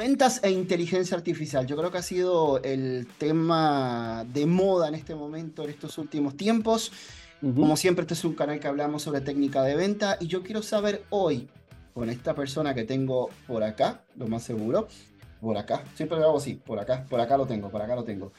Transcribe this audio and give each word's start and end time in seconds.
Ventas 0.00 0.40
e 0.42 0.50
inteligencia 0.50 1.14
artificial. 1.14 1.66
Yo 1.66 1.76
creo 1.76 1.90
que 1.90 1.98
ha 1.98 2.02
sido 2.02 2.62
el 2.62 3.06
tema 3.18 4.24
de 4.32 4.46
moda 4.46 4.88
en 4.88 4.94
este 4.94 5.14
momento, 5.14 5.62
en 5.64 5.68
estos 5.68 5.98
últimos 5.98 6.38
tiempos. 6.38 6.90
Como 7.42 7.76
siempre, 7.76 8.04
este 8.04 8.14
es 8.14 8.24
un 8.24 8.32
canal 8.32 8.58
que 8.58 8.66
hablamos 8.66 9.02
sobre 9.02 9.20
técnica 9.20 9.62
de 9.62 9.76
venta 9.76 10.16
y 10.18 10.26
yo 10.26 10.42
quiero 10.42 10.62
saber 10.62 11.04
hoy, 11.10 11.50
con 11.92 12.08
esta 12.08 12.34
persona 12.34 12.72
que 12.74 12.84
tengo 12.84 13.28
por 13.46 13.62
acá, 13.62 14.02
lo 14.16 14.26
más 14.26 14.42
seguro, 14.42 14.88
por 15.38 15.58
acá, 15.58 15.84
siempre 15.94 16.18
lo 16.18 16.28
hago 16.28 16.38
así, 16.38 16.54
por 16.54 16.78
acá, 16.78 17.04
por 17.04 17.20
acá 17.20 17.36
lo 17.36 17.44
tengo, 17.44 17.68
por 17.68 17.82
acá 17.82 17.94
lo 17.94 18.04
tengo. 18.04 18.32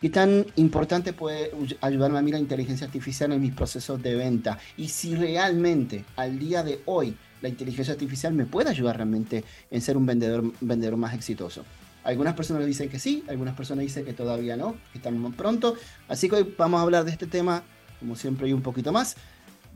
¿Qué 0.00 0.08
tan 0.08 0.46
importante 0.56 1.12
puede 1.12 1.50
ayudarme 1.82 2.18
a 2.18 2.22
mí 2.22 2.32
la 2.32 2.38
inteligencia 2.38 2.86
artificial 2.86 3.32
en 3.32 3.42
mis 3.42 3.52
procesos 3.52 4.02
de 4.02 4.14
venta? 4.14 4.58
Y 4.78 4.88
si 4.88 5.14
realmente 5.14 6.06
al 6.16 6.38
día 6.38 6.62
de 6.62 6.80
hoy 6.86 7.18
la 7.44 7.50
inteligencia 7.50 7.92
artificial 7.92 8.32
me 8.32 8.46
puede 8.46 8.70
ayudar 8.70 8.96
realmente 8.96 9.44
en 9.70 9.82
ser 9.82 9.98
un 9.98 10.06
vendedor, 10.06 10.50
vendedor 10.62 10.96
más 10.96 11.12
exitoso. 11.12 11.62
Algunas 12.02 12.32
personas 12.32 12.64
dicen 12.64 12.88
que 12.88 12.98
sí, 12.98 13.22
algunas 13.28 13.54
personas 13.54 13.82
dicen 13.82 14.06
que 14.06 14.14
todavía 14.14 14.56
no, 14.56 14.76
que 14.92 14.96
estamos 14.98 15.34
pronto. 15.34 15.76
Así 16.08 16.30
que 16.30 16.36
hoy 16.36 16.54
vamos 16.56 16.80
a 16.80 16.84
hablar 16.84 17.04
de 17.04 17.10
este 17.10 17.26
tema, 17.26 17.62
como 18.00 18.16
siempre, 18.16 18.48
y 18.48 18.54
un 18.54 18.62
poquito 18.62 18.92
más. 18.92 19.16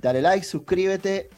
Dale 0.01 0.23
like, 0.23 0.47
suscríbete. 0.47 1.29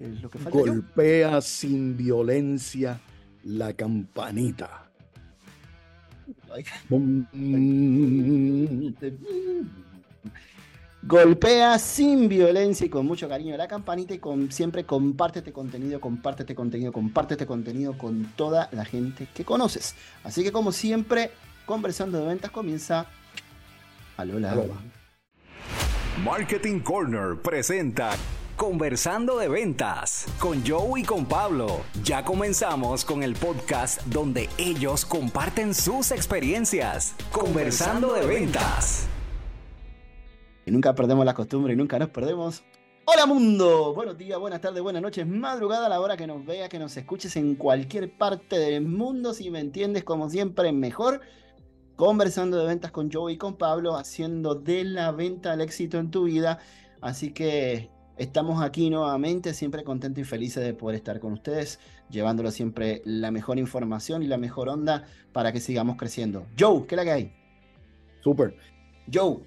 Es 0.00 0.20
lo 0.20 0.28
que 0.28 0.40
falta 0.40 0.58
Golpea 0.58 1.40
sin 1.40 1.96
violencia 1.96 3.00
la 3.44 3.72
campanita. 3.72 4.90
Golpea 11.02 11.78
sin 11.78 12.28
violencia 12.28 12.86
y 12.86 12.90
con 12.90 13.06
mucho 13.06 13.26
cariño 13.26 13.56
la 13.56 13.66
campanita 13.66 14.12
y 14.12 14.18
con, 14.18 14.52
siempre 14.52 14.84
comparte 14.84 15.38
este 15.38 15.50
contenido, 15.52 15.98
comparte 15.98 16.42
este 16.42 16.54
contenido, 16.54 16.92
comparte 16.92 17.34
este 17.34 17.46
contenido 17.46 17.96
con 17.96 18.24
toda 18.36 18.68
la 18.72 18.84
gente 18.84 19.26
que 19.32 19.44
conoces. 19.44 19.94
Así 20.24 20.42
que 20.42 20.52
como 20.52 20.72
siempre, 20.72 21.30
conversando 21.64 22.18
de 22.18 22.26
ventas 22.26 22.50
comienza 22.50 23.06
Alola. 24.18 24.54
Marketing 26.22 26.80
Corner 26.80 27.40
presenta 27.40 28.10
Conversando 28.56 29.38
de 29.38 29.48
Ventas 29.48 30.26
con 30.38 30.62
Joe 30.66 31.00
y 31.00 31.04
con 31.04 31.24
Pablo. 31.24 31.80
Ya 32.04 32.22
comenzamos 32.22 33.06
con 33.06 33.22
el 33.22 33.36
podcast 33.36 34.02
donde 34.02 34.50
ellos 34.58 35.06
comparten 35.06 35.72
sus 35.72 36.10
experiencias. 36.10 37.14
Conversando 37.32 38.12
de 38.12 38.26
Ventas 38.26 39.09
nunca 40.70 40.94
perdemos 40.94 41.24
la 41.24 41.34
costumbre 41.34 41.72
y 41.72 41.76
nunca 41.76 41.98
nos 41.98 42.08
perdemos. 42.08 42.62
Hola 43.04 43.26
mundo, 43.26 43.92
buenos 43.92 44.16
días, 44.16 44.38
buenas 44.38 44.60
tardes, 44.60 44.82
buenas 44.82 45.02
noches, 45.02 45.26
madrugada 45.26 45.86
a 45.86 45.88
la 45.88 46.00
hora 46.00 46.16
que 46.16 46.26
nos 46.26 46.46
vea, 46.46 46.68
que 46.68 46.78
nos 46.78 46.96
escuches 46.96 47.34
en 47.36 47.56
cualquier 47.56 48.16
parte 48.16 48.58
del 48.58 48.86
mundo, 48.86 49.34
si 49.34 49.50
me 49.50 49.58
entiendes, 49.58 50.04
como 50.04 50.30
siempre, 50.30 50.70
mejor. 50.72 51.20
Conversando 51.96 52.56
de 52.58 52.66
ventas 52.66 52.92
con 52.92 53.10
Joe 53.10 53.32
y 53.32 53.36
con 53.36 53.56
Pablo, 53.56 53.96
haciendo 53.96 54.54
de 54.54 54.84
la 54.84 55.10
venta 55.12 55.52
el 55.52 55.60
éxito 55.60 55.98
en 55.98 56.10
tu 56.10 56.24
vida. 56.24 56.60
Así 57.00 57.32
que 57.32 57.90
estamos 58.16 58.62
aquí 58.62 58.90
nuevamente, 58.90 59.54
siempre 59.54 59.82
contentos 59.82 60.22
y 60.22 60.24
felices 60.24 60.62
de 60.62 60.72
poder 60.72 60.96
estar 60.96 61.18
con 61.20 61.32
ustedes, 61.32 61.80
llevándolo 62.10 62.50
siempre 62.52 63.02
la 63.04 63.30
mejor 63.30 63.58
información 63.58 64.22
y 64.22 64.28
la 64.28 64.38
mejor 64.38 64.68
onda 64.68 65.04
para 65.32 65.52
que 65.52 65.60
sigamos 65.60 65.96
creciendo. 65.96 66.46
Joe, 66.58 66.86
¿qué 66.86 66.94
es 66.94 66.96
la 66.96 67.04
que 67.04 67.10
hay? 67.10 67.32
Súper. 68.22 68.56
Joe, 69.12 69.38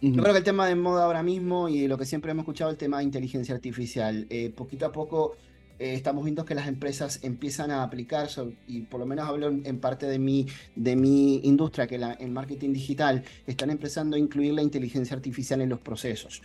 yo 0.00 0.22
creo 0.22 0.32
que 0.32 0.38
el 0.38 0.44
tema 0.44 0.66
de 0.66 0.74
moda 0.74 1.04
ahora 1.04 1.22
mismo 1.22 1.68
y 1.68 1.88
lo 1.88 1.96
que 1.96 2.04
siempre 2.04 2.30
hemos 2.30 2.42
escuchado, 2.42 2.70
el 2.70 2.76
tema 2.76 2.98
de 2.98 3.04
inteligencia 3.04 3.54
artificial, 3.54 4.26
eh, 4.30 4.50
poquito 4.50 4.86
a 4.86 4.92
poco 4.92 5.36
eh, 5.78 5.94
estamos 5.94 6.24
viendo 6.24 6.44
que 6.44 6.54
las 6.54 6.68
empresas 6.68 7.20
empiezan 7.22 7.70
a 7.70 7.82
aplicar, 7.82 8.28
y 8.66 8.82
por 8.82 9.00
lo 9.00 9.06
menos 9.06 9.28
hablo 9.28 9.48
en, 9.48 9.78
parte 9.78 10.06
de 10.06 10.18
mi, 10.18 10.46
de 10.74 10.96
mi 10.96 11.40
industria, 11.44 11.86
que 11.86 11.98
la, 11.98 12.16
en 12.18 12.32
marketing 12.32 12.72
digital, 12.72 13.24
están 13.46 13.70
empezando 13.70 14.16
a 14.16 14.18
incluir 14.18 14.54
la 14.54 14.62
inteligencia 14.62 15.14
artificial 15.14 15.60
en 15.60 15.68
los 15.68 15.80
procesos. 15.80 16.42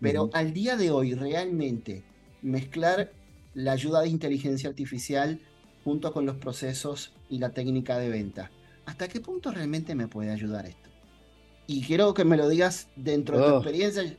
Pero 0.00 0.28
al 0.34 0.52
día 0.52 0.76
de 0.76 0.90
hoy, 0.90 1.14
realmente, 1.14 2.02
mezclar 2.42 3.10
la 3.54 3.72
ayuda 3.72 4.02
de 4.02 4.08
inteligencia 4.08 4.68
artificial 4.68 5.40
junto 5.82 6.12
con 6.12 6.26
los 6.26 6.36
procesos 6.36 7.14
y 7.30 7.38
la 7.38 7.50
técnica 7.50 7.98
de 7.98 8.10
venta, 8.10 8.50
¿hasta 8.84 9.08
qué 9.08 9.20
punto 9.20 9.50
realmente 9.50 9.94
me 9.94 10.08
puede 10.08 10.30
ayudar 10.30 10.66
esto? 10.66 10.83
Y 11.66 11.82
quiero 11.82 12.14
que 12.14 12.24
me 12.24 12.36
lo 12.36 12.48
digas 12.48 12.88
dentro 12.96 13.38
de 13.38 13.44
tu 13.44 13.54
oh. 13.54 13.56
experiencia. 13.56 14.16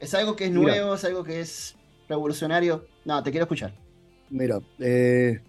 ¿Es 0.00 0.14
algo 0.14 0.36
que 0.36 0.46
es 0.46 0.50
nuevo? 0.50 0.94
¿Es 0.94 1.04
algo 1.04 1.24
que 1.24 1.40
es 1.40 1.76
revolucionario? 2.08 2.86
No, 3.04 3.22
te 3.22 3.30
quiero 3.30 3.44
escuchar. 3.44 3.74
Mira, 4.30 4.60
eh, 4.78 5.40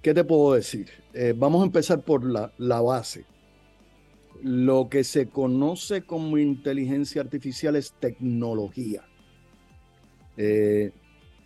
¿qué 0.00 0.14
te 0.14 0.24
puedo 0.24 0.54
decir? 0.54 0.90
Eh, 1.12 1.34
vamos 1.36 1.62
a 1.62 1.66
empezar 1.66 2.00
por 2.02 2.24
la, 2.24 2.52
la, 2.58 2.80
base. 2.80 3.24
Lo 4.42 4.88
que 4.88 5.04
se 5.04 5.28
conoce 5.28 6.02
como 6.02 6.38
inteligencia 6.38 7.22
artificial 7.22 7.76
es 7.76 7.92
tecnología. 7.92 9.02
Eh, 10.36 10.92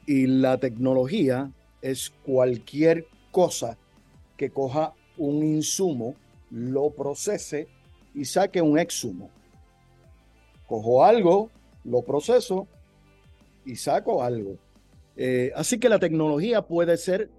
y 0.06 0.26
la 0.26 0.58
tecnología 0.58 1.50
es 1.82 2.12
cualquier 2.24 3.06
cosa 3.30 3.76
que 4.36 4.50
coja 4.50 4.94
un 5.16 5.42
insumo, 5.42 6.14
lo 6.50 6.90
procese 6.90 7.68
y 8.16 8.24
saque 8.24 8.62
un 8.62 8.78
exhumo. 8.78 9.30
Cojo 10.66 11.04
algo, 11.04 11.50
lo 11.84 12.02
proceso 12.02 12.66
y 13.64 13.76
saco 13.76 14.22
algo. 14.22 14.56
Eh, 15.16 15.52
así 15.54 15.78
que 15.78 15.88
la 15.88 15.98
tecnología 15.98 16.62
puede 16.62 16.96
ser 16.96 17.30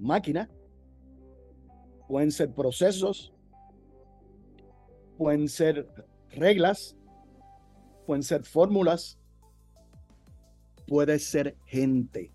máquina, 0.00 0.50
pueden 2.08 2.32
ser 2.32 2.50
procesos, 2.50 3.32
pueden 5.16 5.48
ser 5.48 5.88
reglas, 6.30 6.96
pueden 8.04 8.24
ser 8.24 8.42
fórmulas, 8.42 9.18
puede 10.88 11.20
ser 11.20 11.56
gente. 11.64 12.32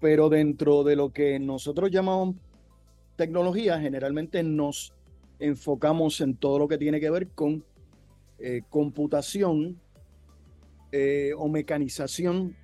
Pero 0.00 0.28
dentro 0.28 0.84
de 0.84 0.96
lo 0.96 1.12
que 1.12 1.38
nosotros 1.40 1.90
llamamos 1.90 2.36
tecnología, 3.16 3.78
generalmente 3.80 4.42
nos 4.42 4.92
enfocamos 5.38 6.20
en 6.20 6.36
todo 6.36 6.58
lo 6.58 6.68
que 6.68 6.78
tiene 6.78 7.00
que 7.00 7.10
ver 7.10 7.28
con 7.28 7.64
eh, 8.38 8.62
computación 8.70 9.80
eh, 10.90 11.32
o 11.36 11.48
mecanización 11.48 12.56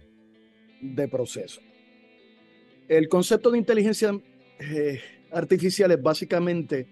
de 0.81 1.09
procesos. 1.09 1.63
El 2.89 3.09
concepto 3.09 3.51
de 3.51 3.59
inteligencia 3.59 4.19
eh, 4.61 5.01
artificial 5.33 5.91
es 5.91 6.03
básicamente 6.03 6.87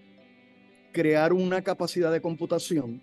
crear 0.91 1.33
una 1.33 1.61
capacidad 1.61 2.11
de 2.11 2.21
computación 2.21 3.01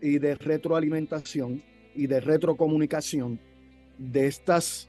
y 0.00 0.18
de 0.18 0.34
retroalimentación 0.34 1.62
y 1.94 2.06
de 2.06 2.20
retrocomunicación 2.20 3.40
de 3.98 4.26
estas 4.26 4.88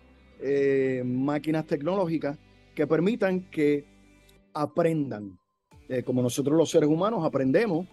máquinas 1.04 1.68
tecnológicas 1.68 2.40
que 2.74 2.88
permitan 2.88 3.42
que 3.52 3.86
aprendan. 4.54 5.38
Eh, 5.90 6.04
como 6.04 6.22
nosotros 6.22 6.58
los 6.58 6.70
seres 6.70 6.90
humanos 6.90 7.26
aprendemos 7.26 7.88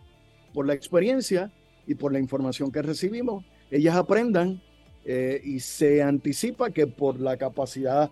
por 0.55 0.67
la 0.67 0.75
experiencia 0.75 1.53
y 1.87 1.95
por 1.95 2.13
la 2.13 2.19
información 2.19 2.71
que 2.71 2.83
recibimos, 2.83 3.45
ellas 3.71 3.97
aprendan 3.97 4.63
eh, 5.05 5.41
y 5.43 5.61
se 5.61 6.03
anticipa 6.03 6.71
que 6.71 6.87
por 6.87 7.19
la 7.21 7.37
capacidad 7.37 8.11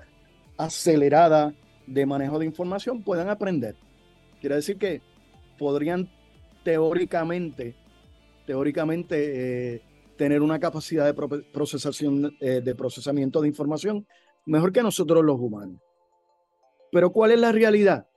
acelerada 0.57 1.55
de 1.87 2.07
manejo 2.07 2.39
de 2.39 2.47
información 2.47 3.03
puedan 3.03 3.29
aprender. 3.29 3.77
Quiere 4.41 4.57
decir 4.57 4.77
que 4.77 5.03
podrían 5.59 6.11
teóricamente, 6.65 7.77
teóricamente 8.47 9.75
eh, 9.75 9.83
tener 10.17 10.43
una 10.43 10.59
capacidad 10.59 11.05
de 11.05 11.43
procesación, 11.53 12.37
de 12.41 12.75
procesamiento 12.75 13.41
de 13.41 13.49
información 13.49 14.07
mejor 14.47 14.73
que 14.73 14.83
nosotros 14.83 15.23
los 15.23 15.39
humanos. 15.39 15.81
Pero 16.91 17.13
¿cuál 17.13 17.33
es 17.33 17.41
la 17.41 17.53
realidad? 17.53 18.09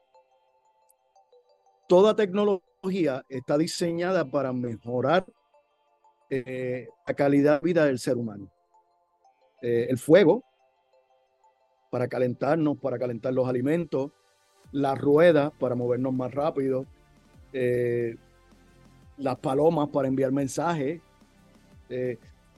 Toda 1.89 2.15
tecnología 2.15 3.25
está 3.30 3.57
diseñada 3.57 4.24
para 4.24 4.53
mejorar 4.53 5.25
eh, 6.30 6.88
la 7.07 7.13
calidad 7.15 7.59
de 7.59 7.65
vida 7.65 7.86
del 7.86 7.97
ser 7.97 8.15
humano. 8.15 8.47
Eh, 9.63 9.88
el 9.89 9.97
fuego, 9.97 10.44
para 11.89 12.07
calentarnos, 12.07 12.77
para 12.77 13.00
calentar 13.00 13.33
los 13.33 13.50
alimentos, 13.50 14.12
la 14.71 14.94
rueda 14.94 15.50
para 15.50 15.74
movernos 15.74 16.13
más 16.13 16.31
rápido, 16.31 16.86
eh, 17.53 18.15
las 19.18 19.39
palomas 19.39 19.89
para 19.89 20.07
enviar 20.07 20.31
mensajes. 20.31 21.01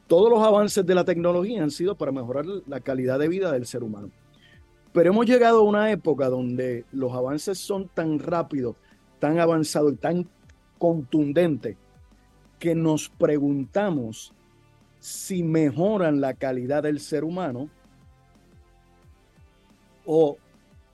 todos 0.08 0.30
los 0.30 0.46
avances 0.46 0.86
de 0.86 0.94
la 0.94 1.06
tecnología 1.06 1.64
han 1.64 1.72
sido 1.72 1.96
para 1.96 2.12
mejorar 2.12 2.44
la 2.68 2.82
calidad 2.82 3.18
de 3.18 3.30
vida 3.30 3.50
del 3.54 3.66
ser 3.66 3.82
humano. 3.82 4.12
Pero 4.92 5.12
hemos 5.12 5.26
llegado 5.26 5.60
a 5.60 5.64
una 5.64 5.90
época 5.90 6.28
donde 6.28 6.84
los 6.92 7.14
avances 7.14 7.58
son 7.58 7.88
tan 7.88 8.20
rápidos, 8.20 8.76
tan 9.22 9.40
avanzado 9.40 9.92
y 9.92 9.96
tan 9.96 10.28
contundente 10.80 11.78
que 12.58 12.74
nos 12.74 13.08
preguntamos 13.08 14.34
si 15.00 15.44
mejoran 15.44 16.20
la 16.20 16.34
calidad 16.34 16.82
del 16.84 17.00
ser 17.00 17.24
humano 17.24 17.70
o 20.08 20.38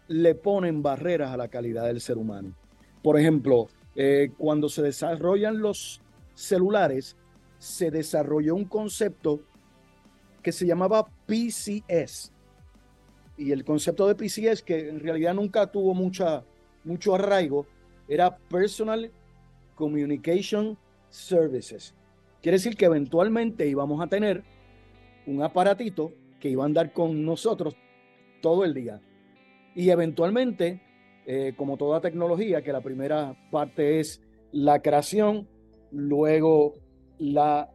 le 0.09 0.35
ponen 0.35 0.83
barreras 0.83 1.31
a 1.31 1.38
la 1.38 1.47
calidad 1.47 1.85
del 1.85 2.01
ser 2.01 2.18
humano. 2.18 2.53
Por 3.01 3.18
ejemplo, 3.18 3.68
eh, 3.95 4.31
cuando 4.38 4.68
se 4.68 4.81
desarrollan 4.81 5.62
los 5.62 6.01
celulares, 6.35 7.15
se 7.57 7.91
desarrolló 7.91 8.56
un 8.56 8.65
concepto 8.65 9.39
que 10.44 10.51
se 10.51 10.68
llamaba 10.68 11.07
PCS. 11.25 12.33
Y 13.38 13.53
el 13.53 13.63
concepto 13.63 14.06
de 14.06 14.15
PCS, 14.15 14.63
que 14.63 14.89
en 14.89 15.00
realidad 15.00 15.33
nunca 15.33 15.71
tuvo 15.71 15.94
mucha, 15.94 16.44
mucho 16.83 17.15
arraigo, 17.15 17.65
era 18.07 18.38
Personal 18.38 19.12
Communication 19.75 20.77
Services. 21.09 21.94
Quiere 22.42 22.57
decir 22.57 22.75
que 22.75 22.86
eventualmente 22.86 23.68
íbamos 23.68 24.01
a 24.01 24.07
tener 24.07 24.44
un 25.25 25.44
aparatito 25.44 26.13
que 26.39 26.50
iba 26.50 26.63
a 26.63 26.65
andar 26.65 26.94
con 26.94 27.25
nosotros 27.25 27.75
todo 28.42 28.63
el 28.63 28.74
día. 28.74 29.01
Y 29.75 29.89
eventualmente, 29.89 30.81
eh, 31.25 31.54
como 31.57 31.77
toda 31.77 32.01
tecnología, 32.01 32.62
que 32.62 32.71
la 32.71 32.81
primera 32.81 33.36
parte 33.51 34.00
es 34.00 34.21
la 34.51 34.81
creación, 34.81 35.48
luego 35.92 36.74
la 37.19 37.69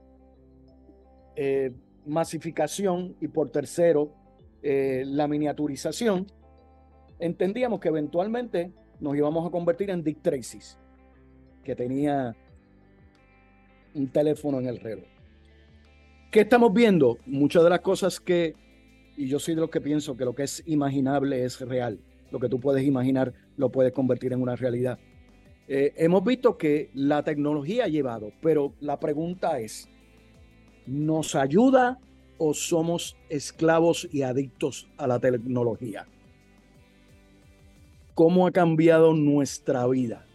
eh, 1.37 1.73
masificación 2.07 3.17
y 3.21 3.29
por 3.29 3.51
tercero 3.51 4.13
eh, 4.63 5.05
la 5.07 5.29
miniaturización, 5.29 6.27
entendíamos 7.19 7.81
que 7.81 7.89
eventualmente 7.89 8.73
nos 9.03 9.17
íbamos 9.17 9.45
a 9.47 9.51
convertir 9.51 9.91
en 9.91 10.05
Dick 10.05 10.19
que 11.65 11.75
tenía 11.75 12.37
un 13.95 14.09
teléfono 14.09 14.61
en 14.61 14.69
el 14.69 14.79
reloj. 14.79 15.05
¿Qué 16.31 16.43
estamos 16.43 16.73
viendo? 16.73 17.19
Muchas 17.27 17.65
de 17.65 17.71
las 17.71 17.81
cosas 17.81 18.21
que, 18.21 18.55
y 19.17 19.27
yo 19.27 19.41
soy 19.41 19.57
de 19.57 19.61
los 19.61 19.71
que 19.71 19.81
pienso 19.81 20.17
que 20.17 20.25
lo 20.25 20.35
que 20.35 20.45
es 20.45 20.63
imaginable 20.67 21.45
es 21.45 21.61
real. 21.61 21.99
Lo 22.31 22.39
que 22.39 22.49
tú 22.49 22.61
puedes 22.61 22.85
imaginar 22.85 23.35
lo 23.57 23.71
puedes 23.71 23.93
convertir 23.93 24.33
en 24.33 24.41
una 24.41 24.55
realidad. 24.55 24.99
Eh, 25.67 25.93
hemos 25.97 26.23
visto 26.23 26.57
que 26.57 26.91
la 26.95 27.25
tecnología 27.25 27.85
ha 27.85 27.89
llevado, 27.89 28.33
pero 28.41 28.73
la 28.81 29.01
pregunta 29.01 29.59
es, 29.59 29.89
¿nos 30.87 31.35
ayuda 31.35 31.99
o 32.39 32.55
somos 32.55 33.17
esclavos 33.29 34.09
y 34.13 34.23
adictos 34.23 34.89
a 34.97 35.09
la 35.09 35.19
tecnología? 35.19 36.07
¿Cómo 38.15 38.47
ha 38.47 38.51
cambiado 38.51 39.15
nuestra 39.15 39.87
vida? 39.87 40.27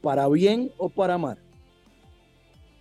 ¿Para 0.00 0.28
bien 0.28 0.70
o 0.78 0.88
para 0.88 1.18
mal? 1.18 1.38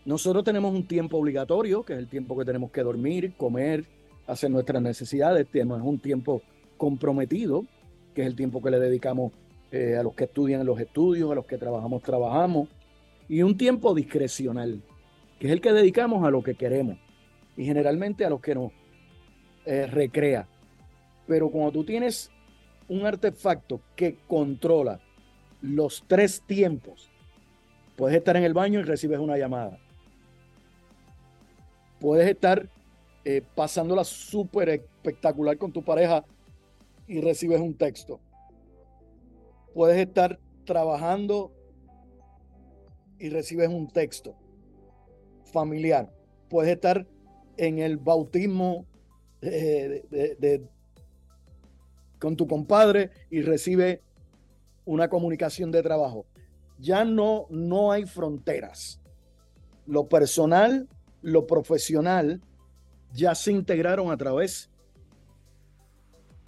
Nosotros 0.06 0.44
tenemos 0.44 0.74
un 0.74 0.88
tiempo 0.88 1.18
obligatorio, 1.18 1.84
que 1.84 1.94
es 1.94 2.00
el 2.00 2.08
tiempo 2.08 2.38
que 2.38 2.46
tenemos 2.46 2.72
que 2.72 2.84
dormir, 2.84 3.34
comer, 3.38 3.86
hacer 4.28 4.52
nuestras 4.52 4.84
necesidades. 4.84 5.48
Tenemos 5.48 5.82
un 5.82 6.00
tiempo 6.00 6.44
comprometido, 6.78 7.66
que 8.14 8.22
es 8.22 8.28
el 8.28 8.36
tiempo 8.36 8.62
que 8.62 8.70
le 8.70 8.80
dedicamos 8.80 9.32
eh, 9.72 9.96
a 9.98 10.04
los 10.04 10.14
que 10.14 10.26
estudian 10.26 10.66
los 10.66 10.80
estudios, 10.80 11.32
a 11.32 11.36
los 11.36 11.46
que 11.46 11.58
trabajamos, 11.58 12.04
trabajamos. 12.04 12.70
Y 13.28 13.42
un 13.42 13.58
tiempo 13.58 13.96
discrecional, 13.96 14.82
que 15.40 15.48
es 15.48 15.54
el 15.54 15.62
que 15.62 15.74
dedicamos 15.74 16.24
a 16.24 16.30
lo 16.30 16.44
que 16.44 16.54
queremos 16.54 16.98
y 17.58 17.66
generalmente 17.66 18.26
a 18.26 18.30
los 18.30 18.42
que 18.42 18.54
nos 18.54 18.72
eh, 19.66 19.88
recrea. 19.88 20.48
Pero 21.28 21.50
cuando 21.50 21.72
tú 21.72 21.84
tienes 21.84 22.32
un 22.88 23.06
artefacto 23.06 23.82
que 23.96 24.18
controla 24.28 25.00
los 25.62 26.04
tres 26.08 26.42
tiempos, 26.42 27.10
puedes 27.96 28.18
estar 28.18 28.36
en 28.36 28.44
el 28.44 28.54
baño 28.54 28.80
y 28.80 28.84
recibes 28.84 29.20
una 29.20 29.38
llamada 29.38 29.78
puedes 32.02 32.28
estar 32.28 32.68
eh, 33.24 33.44
pasándola 33.56 34.04
súper 34.04 34.70
espectacular 34.70 35.58
con 35.58 35.72
tu 35.72 35.84
pareja 35.84 36.26
y 37.08 37.22
recibes 37.22 37.62
un 37.62 37.76
texto. 37.76 38.20
Puedes 39.74 39.98
estar 39.98 40.40
trabajando 40.66 41.54
y 43.20 43.30
recibes 43.30 43.70
un 43.70 43.88
texto 43.88 44.36
familiar. 45.54 46.12
Puedes 46.50 46.74
estar 46.74 47.06
en 47.58 47.78
el 47.78 47.98
bautismo 47.98 48.86
eh, 49.42 50.04
con 52.22 52.38
tu 52.38 52.48
compadre 52.48 53.10
y 53.30 53.42
recibe 53.42 54.02
una 54.86 55.10
comunicación 55.10 55.72
de 55.72 55.84
trabajo. 55.84 56.26
Ya 56.80 57.04
no, 57.04 57.48
no 57.50 57.92
hay 57.92 58.06
fronteras. 58.06 59.02
Lo 59.86 60.08
personal 60.08 60.88
lo 61.22 61.46
profesional 61.46 62.42
ya 63.14 63.36
se 63.36 63.52
integraron 63.52 64.12
a 64.12 64.18
través 64.18 64.70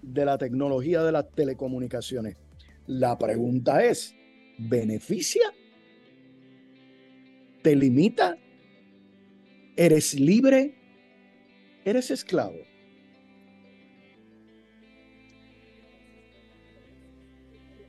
de 0.01 0.25
la 0.25 0.37
tecnología 0.37 1.03
de 1.03 1.11
las 1.11 1.29
telecomunicaciones. 1.31 2.37
La 2.87 3.17
pregunta 3.17 3.83
es, 3.83 4.15
¿beneficia? 4.57 5.53
¿Te 7.61 7.75
limita? 7.75 8.37
¿Eres 9.75 10.13
libre? 10.19 10.75
¿Eres 11.85 12.11
esclavo? 12.11 12.57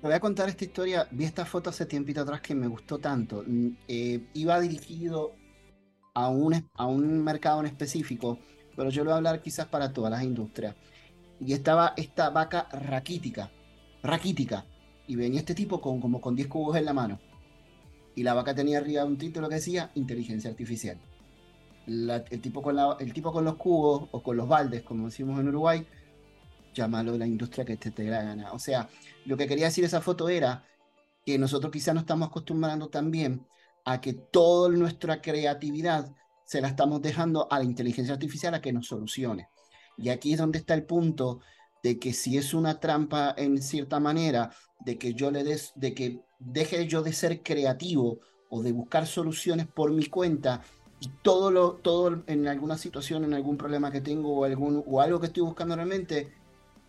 Te 0.05 0.09
voy 0.09 0.17
a 0.17 0.21
contar 0.21 0.51
esta 0.51 0.67
historia. 0.67 1.09
Vi 1.13 1.25
esta 1.25 1.47
foto 1.47 1.71
hace 1.71 1.87
tiempito 1.87 2.21
atrás 2.21 2.43
que 2.43 2.55
me 2.55 2.67
gustó 2.67 2.99
tanto. 2.99 3.43
Mm, 3.47 3.69
eh, 3.89 4.27
iba 4.35 4.61
dirigido 4.61 5.33
a 6.13 6.29
un, 6.29 6.69
a 6.75 6.87
un 6.87 7.25
mercado 7.25 7.61
en 7.61 7.67
específico, 7.69 8.39
pero 8.77 8.91
yo 8.91 9.03
lo 9.03 9.09
voy 9.09 9.15
a 9.15 9.17
hablar 9.17 9.41
quizás 9.41 9.67
para 9.67 9.95
todas 9.95 10.11
las 10.11 10.23
industrias. 10.23 10.77
Y 11.41 11.55
estaba 11.55 11.95
esta 11.97 12.29
vaca 12.29 12.69
raquítica, 12.71 13.51
raquítica, 14.03 14.67
y 15.07 15.17
venía 15.17 15.41
este 15.41 15.55
tipo 15.55 15.81
con 15.81 16.03
como 16.03 16.21
con 16.21 16.37
10 16.37 16.49
cubos 16.49 16.77
en 16.77 16.85
la 16.85 16.93
mano. 16.93 17.19
Y 18.15 18.25
la 18.25 18.35
vaca 18.35 18.55
tenía 18.55 18.81
arriba 18.81 19.07
un 19.07 19.17
título 19.17 19.49
que 19.49 19.55
decía 19.55 19.91
inteligencia 19.95 20.51
artificial. 20.51 20.99
el, 21.87 22.41
tipo 22.43 22.61
con 22.61 22.77
la, 22.77 22.99
el 23.01 23.15
tipo 23.15 23.33
con 23.33 23.47
los 23.47 23.57
cubos 23.57 24.11
o 24.13 24.23
con 24.23 24.37
los 24.37 24.47
baldes, 24.47 24.83
como 24.83 25.07
decimos 25.07 25.41
en 25.41 25.49
Uruguay, 25.49 25.87
llámalo 26.75 27.17
la 27.17 27.27
industria 27.27 27.65
que 27.65 27.77
te, 27.77 27.91
te 27.91 28.05
la 28.05 28.23
gana. 28.23 28.53
O 28.53 28.59
sea, 28.59 28.89
lo 29.25 29.37
que 29.37 29.47
quería 29.47 29.67
decir 29.67 29.85
esa 29.85 30.01
foto 30.01 30.29
era 30.29 30.65
que 31.25 31.39
nosotros 31.39 31.73
quizás 31.73 31.95
no 31.95 32.01
estamos 32.01 32.29
acostumbrando 32.29 32.89
también 32.89 33.47
a 33.85 34.01
que 34.01 34.13
toda 34.13 34.69
nuestra 34.71 35.23
creatividad 35.23 36.13
se 36.45 36.61
la 36.61 36.69
estamos 36.69 37.01
dejando 37.01 37.51
a 37.51 37.59
la 37.59 37.65
inteligencia 37.65 38.15
artificial 38.15 38.55
a 38.55 38.61
que 38.61 38.73
nos 38.73 38.87
solucione. 38.87 39.49
Y 39.97 40.09
aquí 40.11 40.33
es 40.33 40.39
donde 40.39 40.59
está 40.59 40.75
el 40.75 40.85
punto 40.85 41.41
de 41.83 41.99
que 41.99 42.13
si 42.13 42.37
es 42.37 42.55
una 42.55 42.81
trampa 42.81 43.35
en 43.37 43.63
cierta 43.63 44.01
manera, 44.01 44.51
de 44.81 44.99
que 44.99 45.15
yo 45.15 45.31
le 45.31 45.45
des, 45.45 45.73
de 45.77 45.95
que 45.95 46.21
deje 46.39 46.87
yo 46.87 47.03
de 47.03 47.13
ser 47.13 47.43
creativo 47.43 48.21
o 48.51 48.63
de 48.63 48.73
buscar 48.73 49.07
soluciones 49.07 49.67
por 49.67 49.93
mi 49.93 50.07
cuenta 50.07 50.63
y 51.01 51.09
todo 51.23 51.51
lo, 51.51 51.75
todo 51.75 52.23
en 52.27 52.49
alguna 52.49 52.79
situación, 52.79 53.25
en 53.25 53.35
algún 53.35 53.57
problema 53.57 53.91
que 53.91 54.01
tengo 54.01 54.35
o 54.35 54.45
algún 54.45 54.83
o 54.87 55.01
algo 55.01 55.21
que 55.21 55.27
estoy 55.27 55.43
buscando 55.43 55.77
realmente, 55.77 56.33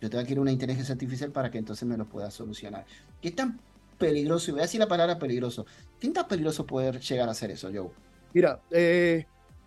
yo 0.00 0.10
tengo 0.10 0.24
que 0.24 0.32
ir 0.32 0.38
a 0.38 0.42
una 0.42 0.52
inteligencia 0.52 0.92
artificial 0.92 1.30
para 1.32 1.50
que 1.50 1.58
entonces 1.58 1.86
me 1.88 1.96
lo 1.96 2.04
pueda 2.06 2.30
solucionar. 2.30 2.84
¿Qué 3.20 3.30
tan 3.30 3.58
peligroso, 3.98 4.50
y 4.50 4.52
voy 4.52 4.60
a 4.60 4.64
decir 4.64 4.80
la 4.80 4.88
palabra 4.88 5.18
peligroso, 5.18 5.66
¿qué 5.98 6.08
tan 6.10 6.28
peligroso 6.28 6.66
poder 6.66 7.00
llegar 7.00 7.28
a 7.28 7.32
hacer 7.32 7.50
eso, 7.50 7.70
Joe? 7.72 7.90
Mira, 8.34 8.60
eh, 8.70 9.24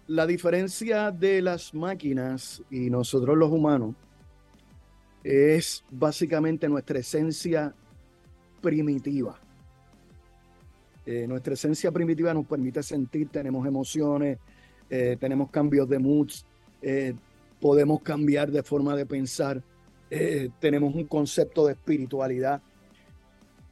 la 0.07 0.27
diferencia 0.27 1.12
de 1.12 1.41
las 1.41 1.74
máquinas 1.74 2.62
y 2.69 2.89
nosotros 2.89 3.38
los 3.38 3.51
humanos 3.51 3.95
es 5.24 5.83
básicamente 5.89 6.69
nuestra 6.69 7.00
esencia 7.00 7.74
primitiva. 8.62 9.39
Eh, 11.05 11.25
nuestra 11.27 11.55
esencia 11.55 11.91
primitiva 11.91 12.33
nos 12.33 12.45
permite 12.45 12.83
sentir, 12.83 13.29
tenemos 13.29 13.65
emociones, 13.65 14.38
eh, 14.89 15.17
tenemos 15.19 15.50
cambios 15.50 15.89
de 15.89 15.98
moods, 15.98 16.45
podemos 17.59 18.01
cambiar 18.01 18.51
de 18.51 18.63
forma 18.63 18.95
de 18.95 19.05
pensar, 19.05 19.62
tenemos 20.59 20.95
un 20.95 21.05
concepto 21.05 21.67
de 21.67 21.73
espiritualidad 21.73 22.61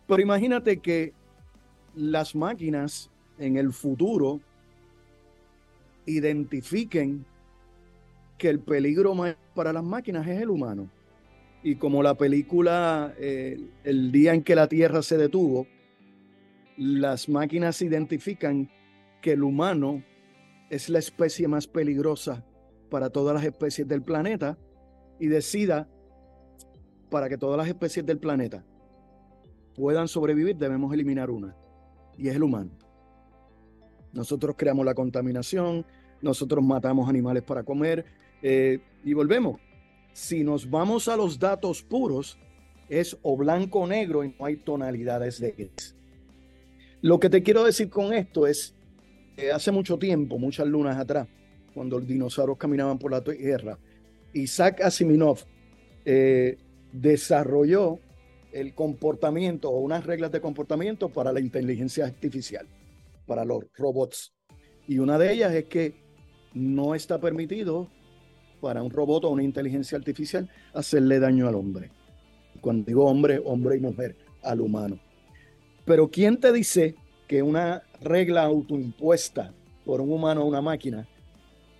pero 0.08 0.22
imagínate 0.22 0.78
que 0.78 1.14
las 1.94 2.34
máquinas 2.34 3.12
en 3.38 3.58
el 3.58 3.74
futuro 3.74 4.40
identifiquen 6.06 7.26
que 8.38 8.50
el 8.50 8.60
peligro 8.60 9.14
para 9.54 9.74
las 9.74 9.84
máquinas 9.84 10.26
es 10.28 10.42
el 10.42 10.50
humano. 10.50 10.90
Y 11.62 11.76
como 11.76 12.02
la 12.02 12.14
película 12.14 13.14
eh, 13.18 13.60
El 13.84 14.12
día 14.12 14.34
en 14.34 14.44
que 14.44 14.56
la 14.56 14.68
Tierra 14.68 15.02
se 15.02 15.18
detuvo, 15.18 15.68
las 16.78 17.28
máquinas 17.28 17.82
identifican 17.82 18.70
que 19.22 19.34
el 19.34 19.44
humano 19.44 20.04
es 20.70 20.88
la 20.88 21.00
especie 21.00 21.48
más 21.48 21.68
peligrosa 21.68 22.46
para 22.90 23.10
todas 23.10 23.34
las 23.34 23.44
especies 23.44 23.88
del 23.88 24.04
planeta 24.04 24.58
y 25.20 25.28
decida 25.28 25.90
para 27.10 27.30
que 27.30 27.38
todas 27.38 27.58
las 27.58 27.68
especies 27.68 28.06
del 28.06 28.20
planeta 28.20 28.64
puedan 29.76 30.08
sobrevivir, 30.08 30.56
debemos 30.56 30.94
eliminar 30.94 31.30
una, 31.30 31.56
y 32.18 32.28
es 32.28 32.36
el 32.36 32.44
humano. 32.44 32.72
Nosotros 34.14 34.56
creamos 34.58 34.86
la 34.86 34.96
contaminación, 34.96 35.86
nosotros 36.22 36.64
matamos 36.64 37.08
animales 37.08 37.44
para 37.44 37.64
comer 37.64 38.06
eh, 38.42 38.80
y 39.04 39.14
volvemos. 39.14 39.60
Si 40.14 40.44
nos 40.44 40.70
vamos 40.70 41.08
a 41.08 41.16
los 41.16 41.38
datos 41.38 41.84
puros, 41.84 42.40
es 42.90 43.18
o 43.22 43.38
blanco 43.38 43.82
o 43.82 43.88
negro 43.88 44.24
y 44.24 44.36
no 44.38 44.46
hay 44.46 44.58
tonalidades 44.58 45.40
de 45.40 45.52
gris. 45.52 45.96
Lo 47.02 47.20
que 47.20 47.30
te 47.30 47.44
quiero 47.44 47.64
decir 47.64 47.90
con 47.90 48.14
esto 48.14 48.48
es, 48.48 48.74
que 49.36 49.52
hace 49.52 49.72
mucho 49.72 50.00
tiempo, 50.00 50.40
muchas 50.40 50.68
lunas 50.68 50.98
atrás, 50.98 51.28
cuando 51.76 52.00
los 52.00 52.08
dinosaurios 52.08 52.58
caminaban 52.58 52.98
por 52.98 53.12
la 53.12 53.24
Tierra, 53.24 53.78
Isaac 54.34 54.82
Asimov 54.82 55.40
eh, 56.06 56.58
desarrolló 57.02 58.00
el 58.52 58.74
comportamiento 58.74 59.70
o 59.70 59.80
unas 59.80 60.06
reglas 60.06 60.32
de 60.32 60.42
comportamiento 60.42 61.10
para 61.10 61.32
la 61.32 61.40
inteligencia 61.40 62.06
artificial, 62.06 62.68
para 63.26 63.46
los 63.46 63.66
robots. 63.76 64.34
Y 64.88 65.00
una 65.00 65.18
de 65.18 65.34
ellas 65.34 65.54
es 65.54 65.66
que 65.66 65.96
no 66.54 66.96
está 66.96 67.20
permitido 67.20 67.90
para 68.62 68.82
un 68.82 68.90
robot 68.90 69.26
o 69.26 69.30
una 69.30 69.44
inteligencia 69.44 69.98
artificial 69.98 70.50
hacerle 70.74 71.20
daño 71.20 71.48
al 71.48 71.56
hombre. 71.56 71.92
Cuando 72.62 72.86
digo 72.86 73.06
hombre, 73.06 73.40
hombre 73.44 73.78
y 73.78 73.80
mujer, 73.80 74.16
al 74.42 74.62
humano. 74.62 75.00
Pero 75.86 76.10
¿quién 76.10 76.40
te 76.40 76.52
dice 76.52 76.96
que 77.28 77.44
una 77.44 77.84
regla 78.02 78.44
autoimpuesta 78.44 79.54
por 79.86 80.02
un 80.02 80.12
humano 80.12 80.44
o 80.44 80.48
una 80.48 80.62
máquina 80.62 81.08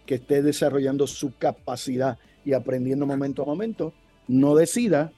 que 0.06 0.16
esté 0.16 0.42
desarrollando 0.42 1.08
su 1.08 1.36
capacidad 1.38 2.18
y 2.46 2.54
aprendiendo 2.54 3.06
momento 3.06 3.44
a 3.44 3.46
momento, 3.46 3.94
no 4.28 4.56
decida 4.56 5.12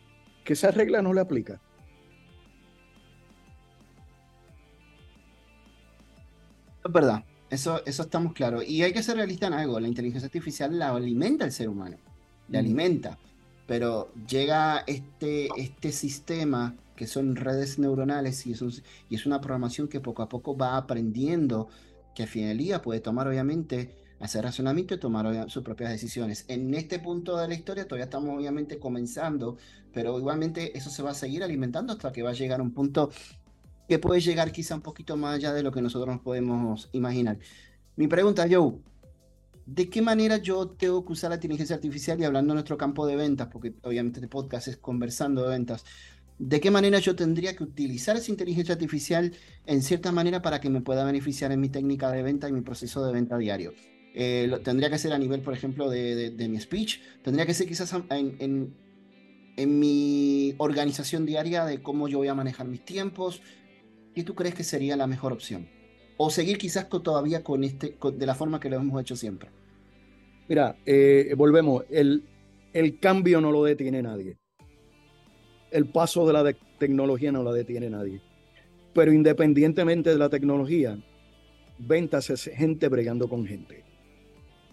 que 0.43 0.53
esa 0.53 0.71
regla 0.71 1.01
no 1.01 1.13
le 1.13 1.21
aplica? 1.21 1.61
Es 6.85 6.91
verdad. 6.91 7.23
Eso, 7.49 7.83
eso 7.85 8.03
estamos 8.03 8.33
claros. 8.33 8.63
Y 8.67 8.83
hay 8.83 8.93
que 8.93 9.03
ser 9.03 9.17
realista 9.17 9.47
en 9.47 9.53
algo. 9.53 9.79
La 9.79 9.87
inteligencia 9.87 10.27
artificial 10.27 10.77
la 10.77 10.89
alimenta 10.89 11.45
el 11.45 11.51
ser 11.51 11.69
humano. 11.69 11.97
La 12.47 12.59
alimenta. 12.59 13.17
Pero 13.67 14.11
llega 14.27 14.83
este, 14.87 15.49
este 15.57 15.91
sistema 15.91 16.75
que 16.95 17.07
son 17.07 17.35
redes 17.35 17.79
neuronales 17.79 18.45
y, 18.45 18.53
y 19.09 19.15
es 19.15 19.25
una 19.25 19.39
programación 19.39 19.87
que 19.87 19.99
poco 19.99 20.21
a 20.21 20.29
poco 20.29 20.57
va 20.57 20.77
aprendiendo 20.77 21.69
que 22.13 22.23
a 22.23 22.27
fin 22.27 22.47
del 22.47 22.57
día 22.57 22.81
puede 22.81 22.99
tomar 22.99 23.27
obviamente 23.27 23.95
hacer 24.19 24.43
razonamiento 24.43 24.93
y 24.93 24.99
tomar 24.99 25.49
sus 25.49 25.63
propias 25.63 25.91
decisiones. 25.91 26.45
En 26.47 26.73
este 26.73 26.99
punto 26.99 27.37
de 27.37 27.47
la 27.47 27.53
historia 27.53 27.85
todavía 27.85 28.05
estamos 28.05 28.37
obviamente 28.37 28.79
comenzando, 28.79 29.57
pero 29.93 30.17
igualmente 30.17 30.77
eso 30.77 30.89
se 30.89 31.01
va 31.01 31.11
a 31.11 31.15
seguir 31.15 31.43
alimentando 31.43 31.93
hasta 31.93 32.11
que 32.11 32.21
va 32.21 32.31
a 32.31 32.33
llegar 32.33 32.61
un 32.61 32.71
punto 32.71 33.11
que 33.87 33.97
puede 33.97 34.21
llegar 34.21 34.51
quizá 34.51 34.75
un 34.75 34.81
poquito 34.81 35.17
más 35.17 35.35
allá 35.35 35.51
de 35.51 35.63
lo 35.63 35.71
que 35.71 35.81
nosotros 35.81 36.13
nos 36.13 36.21
podemos 36.21 36.89
imaginar. 36.91 37.39
Mi 37.95 38.07
pregunta, 38.07 38.45
Joe, 38.49 38.75
¿de 39.65 39.89
qué 39.89 40.01
manera 40.01 40.37
yo 40.37 40.67
tengo 40.69 41.03
que 41.03 41.13
usar 41.13 41.31
la 41.31 41.37
inteligencia 41.37 41.75
artificial 41.75 42.19
y 42.19 42.23
hablando 42.23 42.53
de 42.53 42.55
nuestro 42.55 42.77
campo 42.77 43.07
de 43.07 43.15
ventas, 43.15 43.47
porque 43.51 43.73
obviamente 43.81 44.19
este 44.19 44.27
podcast 44.27 44.67
es 44.67 44.77
conversando 44.77 45.43
de 45.43 45.49
ventas, 45.49 45.85
¿de 46.37 46.59
qué 46.59 46.69
manera 46.69 46.99
yo 46.99 47.15
tendría 47.15 47.55
que 47.55 47.63
utilizar 47.63 48.15
esa 48.15 48.29
inteligencia 48.29 48.73
artificial 48.73 49.33
en 49.65 49.81
cierta 49.81 50.11
manera 50.11 50.41
para 50.41 50.61
que 50.61 50.69
me 50.69 50.81
pueda 50.81 51.03
beneficiar 51.03 51.51
en 51.51 51.59
mi 51.59 51.69
técnica 51.69 52.11
de 52.11 52.21
venta 52.21 52.47
y 52.47 52.51
mi 52.51 52.61
proceso 52.61 53.03
de 53.03 53.11
venta 53.11 53.37
diario? 53.37 53.73
Eh, 54.15 54.51
tendría 54.63 54.89
que 54.89 54.97
ser 54.97 55.13
a 55.13 55.17
nivel, 55.17 55.41
por 55.41 55.53
ejemplo, 55.53 55.89
de, 55.89 56.47
mi 56.49 56.59
speech, 56.59 56.99
tendría 57.23 57.45
que 57.45 57.53
ser 57.53 57.67
quizás 57.67 57.93
en, 58.09 58.73
en 59.59 59.77
mi 59.77 60.55
organización 60.57 61.25
diaria 61.25 61.65
de 61.65 61.81
cómo 61.81 62.07
yo 62.07 62.19
voy 62.19 62.29
a 62.29 62.33
manejar 62.33 62.65
mis 62.65 62.85
tiempos, 62.85 63.41
¿qué 64.15 64.23
tú 64.23 64.33
crees 64.33 64.55
que 64.55 64.63
sería 64.63 64.95
la 64.95 65.05
mejor 65.05 65.33
opción? 65.33 65.67
O 66.15 66.29
seguir 66.29 66.57
quizás 66.57 66.87
todavía 66.87 67.43
con 67.43 67.65
este, 67.65 67.97
de 68.13 68.25
la 68.25 68.35
forma 68.35 68.61
que 68.61 68.69
lo 68.69 68.77
hemos 68.77 69.01
hecho 69.01 69.17
siempre. 69.17 69.49
Mira, 70.47 70.77
eh, 70.85 71.33
volvemos, 71.35 71.83
el, 71.89 72.23
el 72.71 72.99
cambio 72.99 73.41
no 73.41 73.51
lo 73.51 73.65
detiene 73.65 74.01
nadie. 74.01 74.37
El 75.71 75.89
paso 75.89 76.25
de 76.25 76.33
la 76.33 76.53
tecnología 76.77 77.33
no 77.33 77.43
lo 77.43 77.51
detiene 77.51 77.89
nadie. 77.89 78.21
Pero 78.93 79.11
independientemente 79.11 80.09
de 80.09 80.17
la 80.17 80.29
tecnología, 80.29 80.97
ventas 81.77 82.29
es 82.29 82.43
gente 82.45 82.87
bregando 82.87 83.27
con 83.27 83.45
gente. 83.45 83.83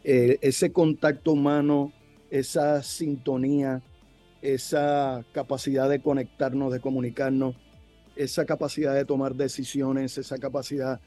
Eh, 0.09 0.39
ese 0.41 0.71
contacto 0.71 1.33
humano, 1.33 1.93
esa 2.31 2.81
sintonía, 2.85 3.83
esa 4.41 5.27
capacidad 5.33 5.89
de 5.89 6.01
conectarnos, 6.01 6.73
de 6.73 6.79
comunicarnos, 6.79 7.57
esa 8.15 8.45
capacidad 8.45 8.95
de 8.95 9.05
tomar 9.05 9.35
decisiones, 9.35 10.17
esa 10.17 10.39
capacidad 10.39 11.01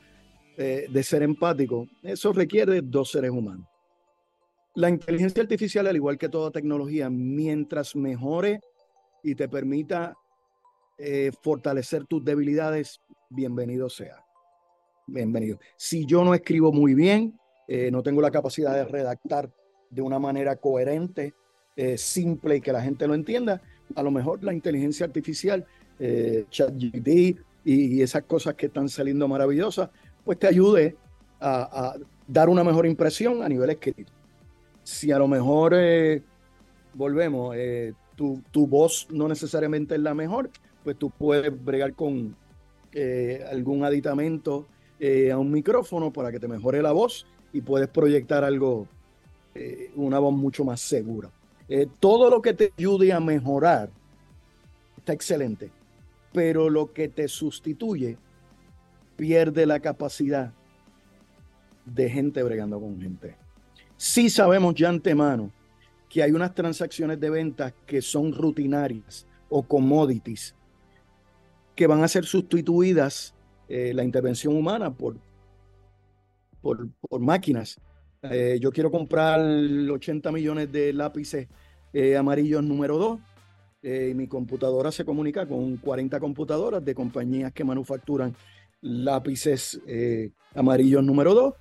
eh, 0.57 0.87
de 0.91 1.03
ser 1.03 1.23
empático, 1.23 1.87
eso 2.03 2.33
requiere 2.33 2.81
dos 2.81 3.11
seres 3.11 3.31
humanos. 3.31 3.65
La 4.75 4.89
inteligencia 4.89 5.43
artificial, 5.43 5.87
al 5.87 5.95
igual 5.95 6.17
que 6.17 6.27
toda 6.27 6.51
tecnología, 6.51 7.09
mientras 7.09 7.95
mejore 7.95 8.59
y 9.23 9.33
te 9.33 9.47
permita 9.47 10.13
eh, 10.97 11.31
fortalecer 11.41 12.03
tus 12.03 12.21
debilidades, 12.25 12.99
bienvenido 13.29 13.89
sea. 13.89 14.25
Bienvenido. 15.07 15.57
Si 15.77 16.05
yo 16.05 16.25
no 16.25 16.33
escribo 16.33 16.73
muy 16.73 16.95
bien, 16.95 17.39
eh, 17.69 17.89
no 17.89 18.03
tengo 18.03 18.21
la 18.21 18.31
capacidad 18.31 18.73
de 18.73 18.83
redactar 18.83 19.49
de 19.89 20.01
una 20.01 20.19
manera 20.19 20.57
coherente, 20.57 21.33
simple 21.95 22.57
y 22.57 22.61
que 22.61 22.73
la 22.73 22.81
gente 22.81 23.07
lo 23.07 23.13
entienda, 23.13 23.61
a 23.95 24.03
lo 24.03 24.11
mejor 24.11 24.43
la 24.43 24.53
inteligencia 24.53 25.05
artificial 25.05 25.65
eh, 25.99 26.45
ChatGPT 26.49 27.39
y, 27.65 28.01
esas 28.01 28.23
cosas 28.23 28.55
que 28.55 28.67
están 28.67 28.88
saliendo 28.89 29.27
maravillosas, 29.27 29.89
pues 30.23 30.39
te 30.39 30.47
ayude 30.47 30.95
a, 31.41 31.95
dar 32.27 32.47
una 32.49 32.63
mejor 32.63 32.85
impresión 32.85 33.43
a 33.43 33.49
nivel 33.49 33.69
escrito. 33.69 34.11
Si 34.83 35.11
a 35.11 35.19
lo 35.19 35.27
mejor 35.27 35.73
eh, 35.75 36.21
volvemos, 36.93 37.55
eh, 37.57 37.93
tu, 38.15 38.41
tu, 38.51 38.67
voz 38.67 39.07
no 39.09 39.27
necesariamente 39.27 39.95
es 39.95 40.01
la 40.01 40.13
mejor, 40.13 40.49
pues 40.83 40.97
tú 40.97 41.09
puedes 41.09 41.51
bregar 41.63 41.93
con 41.93 42.35
eh, 42.93 43.43
algún 43.51 43.83
aditamento 43.83 44.67
a 45.31 45.38
un 45.38 45.49
micrófono 45.49 46.11
para 46.11 46.29
que 46.29 46.41
te 46.41 46.47
mejore 46.49 46.81
la 46.81 46.91
voz 46.91 47.25
y 47.53 47.61
puedes 47.61 47.87
proyectar 47.87 48.43
algo, 48.43 48.87
una 49.95 50.19
voz 50.19 50.33
mucho 50.33 50.63
más 50.63 50.81
segura. 50.81 51.29
todo 51.99 52.29
lo 52.29 52.41
que 52.41 52.53
te 52.53 52.73
ayude 52.77 53.11
a 53.11 53.19
mejorar 53.19 53.89
está 54.97 55.13
excelente 55.13 55.71
pero 56.31 56.69
lo 56.69 56.93
que 56.93 57.09
te 57.09 57.27
sustituye 57.27 58.17
pierde 59.15 59.65
la 59.65 59.79
capacidad 59.79 60.53
de 61.85 62.09
gente 62.09 62.43
bregando 62.43 62.79
con 62.79 63.01
gente. 63.01 63.35
Sí 63.97 64.29
sabemos 64.29 64.75
ya 64.75 64.89
antemano 64.89 65.51
que 66.07 66.23
hay 66.23 66.31
unas 66.31 66.53
transacciones 66.53 67.19
de 67.19 67.29
ventas 67.29 67.73
que 67.85 68.01
son 68.01 68.33
rutinarias 68.33 69.25
o 69.49 69.63
commodities 69.63 70.55
que 71.75 71.87
van 71.87 72.03
a 72.03 72.07
ser 72.07 72.25
sustituidas 72.25 73.33
eh, 73.67 73.93
la 73.93 74.03
intervención 74.03 74.55
humana 74.55 74.91
por, 74.91 75.15
por, 76.61 76.87
máquinas. 77.19 77.79
Eh, 78.21 78.57
yo 78.61 78.71
quiero 78.71 78.91
comprar 78.91 79.39
80 79.39 80.31
millones 80.31 80.71
de 80.71 80.91
lápices 80.93 81.47
eh, 81.93 82.17
amarillos 82.17 82.63
número 82.63 82.97
2 82.97 83.19
eh, 83.81 84.13
mi 84.13 84.27
computadora 84.27 84.91
se 84.91 85.05
comunica 85.05 85.47
con 85.47 85.77
40 85.77 86.19
computadoras 86.19 86.83
de 86.83 86.93
compañías 86.93 87.53
que 87.53 87.63
manufacturan 87.63 88.35
lápices 88.81 89.79
eh, 89.87 90.31
amarillos 90.53 91.03
número 91.03 91.33
2 91.33 91.53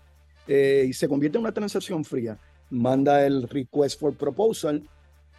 eh, 0.48 0.86
y 0.88 0.92
se 0.92 1.08
convierte 1.08 1.38
en 1.38 1.44
una 1.44 1.52
transacción 1.52 2.04
fría. 2.04 2.36
Manda 2.70 3.24
el 3.24 3.48
request 3.48 4.00
for 4.00 4.14
proposal, 4.14 4.82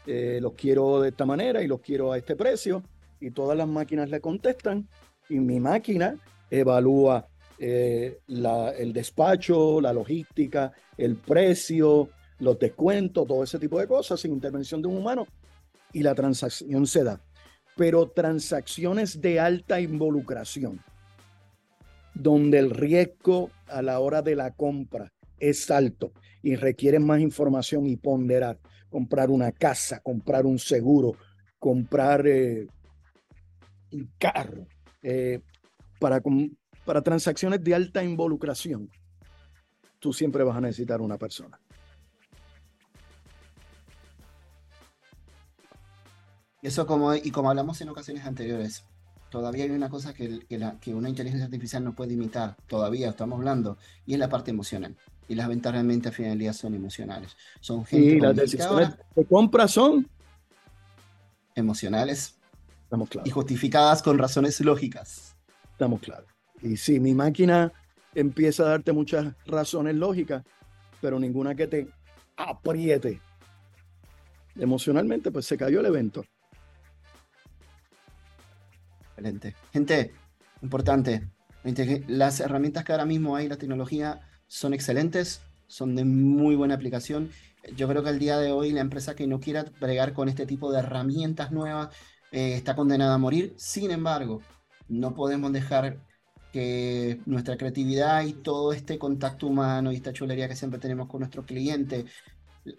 los 0.05 0.53
quiero 0.53 1.01
de 1.01 1.09
esta 1.09 1.25
manera 1.25 1.61
y 1.61 1.67
los 1.67 1.81
quiero 1.81 2.11
a 2.11 2.17
este 2.17 2.35
precio. 2.35 2.81
Y 3.19 3.31
todas 3.31 3.55
las 3.55 3.67
máquinas 3.67 4.09
le 4.09 4.19
contestan. 4.19 4.87
Y 5.27 5.39
mi 5.39 5.59
máquina 5.59 6.15
evalúa 6.49 7.27
el 7.59 8.93
despacho, 8.93 9.81
la 9.81 9.93
logística, 9.93 10.71
el 10.97 11.17
precio, 11.17 12.09
los 12.39 12.57
descuentos, 12.57 13.27
todo 13.27 13.43
ese 13.43 13.59
tipo 13.59 13.79
de 13.79 13.87
cosas 13.87 14.19
sin 14.19 14.31
intervención 14.31 14.81
de 14.81 14.87
un 14.87 14.97
humano 14.97 15.27
y 15.91 16.03
la 16.03 16.15
transacción 16.15 16.87
se 16.87 17.03
da. 17.03 17.21
Pero 17.75 18.09
transacciones 18.09 19.21
de 19.21 19.39
alta 19.39 19.79
involucración, 19.79 20.81
donde 22.13 22.59
el 22.59 22.71
riesgo 22.71 23.51
a 23.67 23.81
la 23.81 23.99
hora 23.99 24.21
de 24.21 24.35
la 24.35 24.51
compra 24.51 25.11
es 25.39 25.69
alto 25.71 26.11
y 26.41 26.55
requieren 26.55 27.05
más 27.05 27.19
información 27.19 27.85
y 27.85 27.95
ponderar, 27.95 28.59
comprar 28.89 29.29
una 29.29 29.51
casa, 29.51 29.99
comprar 30.01 30.45
un 30.45 30.59
seguro, 30.59 31.15
comprar 31.57 32.25
eh, 32.27 32.67
un 33.91 34.11
carro, 34.17 34.67
eh, 35.01 35.39
para, 35.99 36.21
para 36.89 37.03
transacciones 37.03 37.63
de 37.63 37.75
alta 37.75 38.03
involucración, 38.03 38.89
tú 39.99 40.11
siempre 40.11 40.43
vas 40.43 40.57
a 40.57 40.61
necesitar 40.61 41.01
una 41.01 41.19
persona. 41.19 41.59
Eso 46.63 46.87
como, 46.87 47.13
y 47.13 47.29
como 47.29 47.51
hablamos 47.51 47.79
en 47.81 47.89
ocasiones 47.89 48.25
anteriores, 48.25 48.85
todavía 49.29 49.65
hay 49.65 49.69
una 49.69 49.87
cosa 49.87 50.15
que, 50.15 50.39
que, 50.81 50.95
una 50.95 51.09
inteligencia 51.09 51.45
artificial 51.45 51.83
no 51.83 51.93
puede 51.93 52.15
imitar, 52.15 52.57
todavía 52.65 53.09
estamos 53.09 53.37
hablando, 53.37 53.77
y 54.07 54.13
es 54.13 54.19
la 54.19 54.27
parte 54.27 54.49
emocional. 54.49 54.97
y 55.27 55.35
las 55.35 55.47
ventas 55.47 55.71
realmente 55.71 56.07
al 56.07 56.15
final 56.15 56.31
del 56.31 56.39
día 56.39 56.53
son 56.53 56.73
emocionales. 56.73 57.37
Son 57.59 57.85
gente 57.85 58.15
y 58.15 58.19
las 58.19 58.35
decisiones 58.35 58.95
de 59.15 59.25
compra 59.25 59.67
son 59.67 60.09
emocionales 61.53 62.39
Estamos 62.81 63.09
claros. 63.09 63.27
y 63.27 63.29
justificadas 63.29 64.01
con 64.01 64.17
razones 64.17 64.59
lógicas. 64.61 65.35
Estamos 65.73 66.01
claros. 66.01 66.38
Y 66.61 66.77
sí, 66.77 66.99
mi 66.99 67.13
máquina 67.13 67.71
empieza 68.13 68.63
a 68.63 68.69
darte 68.69 68.91
muchas 68.91 69.33
razones 69.45 69.95
lógicas, 69.95 70.43
pero 71.01 71.19
ninguna 71.19 71.55
que 71.55 71.67
te 71.67 71.87
apriete. 72.35 73.21
Emocionalmente, 74.55 75.31
pues 75.31 75.45
se 75.45 75.57
cayó 75.57 75.79
el 75.79 75.85
evento. 75.85 76.25
Excelente. 79.11 79.55
Gente, 79.71 80.13
importante, 80.61 81.27
las 82.07 82.39
herramientas 82.39 82.83
que 82.83 82.91
ahora 82.91 83.05
mismo 83.05 83.35
hay, 83.35 83.47
la 83.47 83.57
tecnología, 83.57 84.21
son 84.47 84.73
excelentes, 84.73 85.41
son 85.67 85.95
de 85.95 86.05
muy 86.05 86.55
buena 86.55 86.75
aplicación. 86.75 87.29
Yo 87.75 87.87
creo 87.87 88.03
que 88.03 88.09
el 88.09 88.19
día 88.19 88.37
de 88.37 88.51
hoy 88.51 88.71
la 88.71 88.81
empresa 88.81 89.15
que 89.15 89.27
no 89.27 89.39
quiera 89.39 89.65
bregar 89.79 90.13
con 90.13 90.29
este 90.29 90.45
tipo 90.45 90.71
de 90.71 90.79
herramientas 90.79 91.51
nuevas 91.51 91.89
eh, 92.31 92.53
está 92.55 92.75
condenada 92.75 93.15
a 93.15 93.17
morir. 93.17 93.53
Sin 93.57 93.91
embargo, 93.91 94.41
no 94.87 95.13
podemos 95.13 95.51
dejar 95.51 95.99
que 96.51 97.19
nuestra 97.25 97.57
creatividad 97.57 98.23
y 98.25 98.33
todo 98.33 98.73
este 98.73 98.97
contacto 98.97 99.47
humano 99.47 99.91
y 99.91 99.95
esta 99.95 100.13
chulería 100.13 100.47
que 100.47 100.55
siempre 100.55 100.79
tenemos 100.79 101.07
con 101.07 101.19
nuestro 101.19 101.45
cliente, 101.45 102.05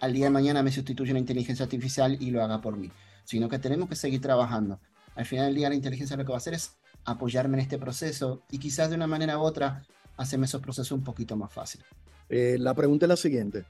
al 0.01 0.13
día 0.13 0.27
de 0.27 0.31
mañana 0.31 0.63
me 0.63 0.73
sustituya 0.73 1.13
una 1.13 1.21
inteligencia 1.21 1.65
artificial 1.65 2.17
y 2.21 2.31
lo 2.31 2.43
haga 2.43 2.61
por 2.61 2.77
mí, 2.77 2.91
sino 3.25 3.49
que 3.49 3.59
tenemos 3.59 3.89
que 3.89 3.97
seguir 3.97 4.21
trabajando. 4.21 4.81
Al 5.15 5.27
final 5.27 5.47
del 5.47 5.55
día 5.55 5.69
la 5.69 5.75
inteligencia 5.75 6.17
lo 6.17 6.25
que 6.25 6.31
va 6.31 6.37
a 6.37 6.39
hacer 6.39 6.55
es 6.55 6.77
apoyarme 7.05 7.57
en 7.59 7.61
este 7.61 7.79
proceso 7.79 8.43
y 8.51 8.59
quizás 8.59 8.91
de 8.91 8.97
una 8.97 9.07
manera 9.07 9.39
u 9.39 9.43
otra 9.43 9.85
hacerme 10.17 10.47
esos 10.47 10.61
procesos 10.61 10.93
un 10.93 11.05
poquito 11.05 11.37
más 11.37 11.53
fáciles. 11.53 11.87
Eh, 12.29 12.57
la 12.59 12.75
pregunta 12.75 13.07
es 13.07 13.09
la 13.09 13.17
siguiente. 13.17 13.65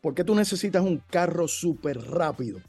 ¿Por 0.00 0.14
qué 0.14 0.24
tú 0.24 0.34
necesitas 0.34 0.82
un 0.82 0.98
carro 0.98 1.48
súper 1.48 1.98
rápido 1.98 2.60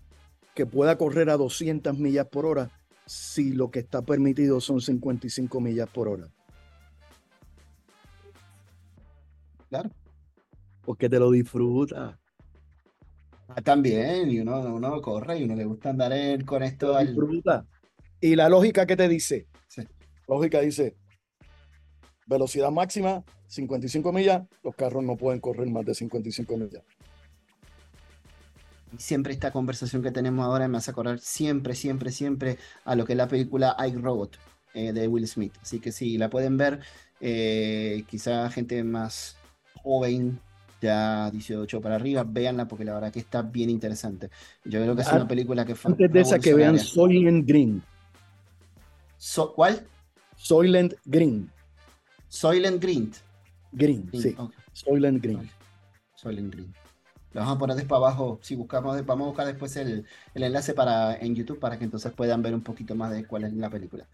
que 0.55 0.65
pueda 0.65 0.98
correr 0.98 1.29
a 1.29 1.38
200 1.38 1.98
millas 1.98 2.27
por 2.27 2.46
hora 2.46 2.72
si 3.05 3.51
lo 3.51 3.69
que 3.69 3.79
está 3.79 4.01
permitido 4.01 4.60
son 4.60 4.81
55 4.81 5.62
millas 5.62 5.89
por 5.89 6.07
hora? 6.07 6.27
Claro. 9.70 9.90
Porque 10.84 11.10
te 11.10 11.20
lo 11.20 11.32
disfruta. 11.32 12.20
Ah, 13.50 13.62
también, 13.62 14.30
y 14.30 14.40
uno, 14.40 14.60
uno 14.60 15.02
corre 15.02 15.40
y 15.40 15.44
uno 15.44 15.56
le 15.56 15.66
gusta 15.66 15.90
andar 15.90 16.12
con 16.46 16.64
esto. 16.64 16.96
Al... 16.96 17.08
Disfruta. 17.08 17.66
Y 18.20 18.36
la 18.36 18.50
lógica 18.50 18.86
que 18.86 18.98
te 18.98 19.08
dice, 19.08 19.48
sí. 19.68 19.84
lógica 20.28 20.60
dice, 20.60 20.96
velocidad 22.26 22.72
máxima, 22.72 23.24
55 23.48 24.12
millas, 24.12 24.44
los 24.64 24.76
carros 24.76 25.04
no 25.04 25.16
pueden 25.16 25.40
correr 25.40 25.70
más 25.70 25.86
de 25.86 25.94
55 25.94 26.58
millas. 26.58 26.84
Siempre 28.98 29.34
esta 29.34 29.52
conversación 29.52 30.02
que 30.02 30.12
tenemos 30.12 30.46
ahora 30.46 30.68
me 30.68 30.78
hace 30.78 30.92
acordar 30.92 31.20
siempre, 31.20 31.76
siempre, 31.76 32.12
siempre 32.12 32.58
a 32.86 32.96
lo 32.96 33.06
que 33.06 33.14
es 33.14 33.18
la 33.18 33.28
película 33.28 33.76
I, 33.80 33.96
Robot 33.96 34.38
eh, 34.74 34.94
de 34.94 35.08
Will 35.08 35.28
Smith. 35.28 35.54
Así 35.62 35.80
que 35.80 35.92
si 35.92 36.18
la 36.18 36.30
pueden 36.30 36.58
ver, 36.58 36.80
eh, 37.20 38.04
quizá 38.10 38.50
gente 38.50 38.84
más 38.84 39.38
joven, 39.88 40.39
ya 40.82 41.32
18 41.32 41.82
para 41.82 41.96
arriba, 41.96 42.24
véanla 42.24 42.67
porque 42.67 42.86
la 42.86 42.94
verdad 42.94 43.12
que 43.12 43.20
está 43.20 43.41
bien 43.41 43.70
interesante. 43.70 44.29
Yo 44.63 44.82
creo 44.82 44.96
que 44.96 45.01
es 45.01 45.12
una 45.12 45.27
película 45.27 45.65
que 45.65 45.75
fue. 45.75 45.91
Antes 45.91 46.12
de 46.12 46.22
esa 46.22 46.39
que 46.39 46.53
vean 46.53 46.77
Soylent 46.77 47.48
Green. 47.48 47.82
¿Cuál? 49.56 49.88
Soylent 50.36 50.94
Green. 51.06 51.50
Soylent 52.27 52.82
Green. 52.82 53.12
Green, 53.72 54.10
sí. 54.13 54.36
Soylent 54.74 55.22
Green. 55.22 55.50
Soylent 56.15 56.53
Green. 56.53 56.74
Lo 57.34 57.41
vamos 57.41 57.56
a 57.56 57.60
poner 57.60 57.75
después 57.75 57.98
abajo. 57.98 58.39
Si 58.41 58.56
buscamos, 58.56 59.06
vamos 59.06 59.25
a 59.25 59.27
buscar 59.29 59.48
después 59.48 59.75
el, 59.77 60.06
el, 60.34 60.44
enlace 60.44 60.74
para, 60.74 61.15
en 61.17 61.36
YouTube 61.36 61.60
para 61.60 61.77
que 61.77 61.84
entonces 61.84 62.12
puedan 62.13 62.41
ver 62.41 62.53
un 62.53 62.62
poquito 62.62 62.96
más 62.96 63.12
de 63.12 63.25
cuál 63.25 63.44
es 63.44 63.53
la 63.53 63.70
película. 63.70 64.07